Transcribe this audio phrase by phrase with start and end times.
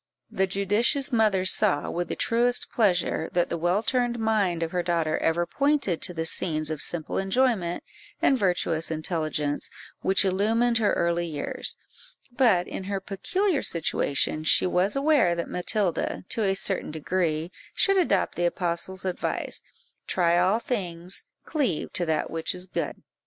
[0.31, 4.81] The judicious mother saw, with the truest pleasure, that the well turned mind of her
[4.81, 7.83] daughter ever pointed to the scenes of simple enjoyment
[8.19, 9.69] and virtuous intelligence
[9.99, 11.77] which illumined her early years;
[12.35, 17.99] but, in her peculiar situation, she was aware that Matilda, to a certain degree, should
[17.99, 19.61] adopt the apostle's advice
[20.07, 23.03] "Try all things, cleave to that which is good."